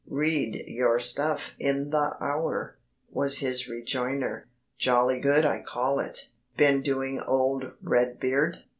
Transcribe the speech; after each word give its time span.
"Read 0.09 0.63
your 0.65 0.97
stuff 0.97 1.53
in 1.59 1.91
the 1.91 2.15
Hour," 2.19 2.75
was 3.11 3.37
his 3.37 3.67
rejoinder; 3.69 4.47
"jolly 4.75 5.19
good 5.19 5.45
I 5.45 5.61
call 5.61 5.99
it. 5.99 6.29
Been 6.57 6.81
doing 6.81 7.19
old 7.19 7.65
Red 7.83 8.19
Beard? 8.19 8.63